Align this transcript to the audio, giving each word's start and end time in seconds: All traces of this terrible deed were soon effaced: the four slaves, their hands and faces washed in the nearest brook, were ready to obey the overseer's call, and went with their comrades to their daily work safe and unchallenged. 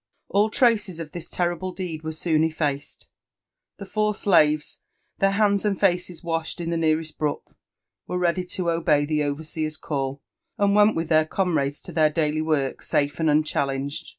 All 0.29 0.49
traces 0.49 0.99
of 0.99 1.11
this 1.11 1.29
terrible 1.29 1.71
deed 1.71 2.01
were 2.03 2.11
soon 2.11 2.43
effaced: 2.43 3.07
the 3.77 3.85
four 3.85 4.15
slaves, 4.15 4.79
their 5.19 5.29
hands 5.29 5.63
and 5.63 5.79
faces 5.79 6.23
washed 6.23 6.59
in 6.59 6.71
the 6.71 6.75
nearest 6.75 7.19
brook, 7.19 7.55
were 8.07 8.17
ready 8.17 8.43
to 8.43 8.71
obey 8.71 9.05
the 9.05 9.21
overseer's 9.23 9.77
call, 9.77 10.23
and 10.57 10.73
went 10.73 10.95
with 10.95 11.09
their 11.09 11.25
comrades 11.25 11.79
to 11.81 11.91
their 11.91 12.09
daily 12.09 12.41
work 12.41 12.81
safe 12.81 13.19
and 13.19 13.29
unchallenged. 13.29 14.09